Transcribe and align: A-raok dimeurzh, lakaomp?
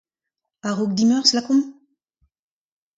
A-raok 0.67 0.91
dimeurzh, 0.97 1.33
lakaomp? 1.35 1.67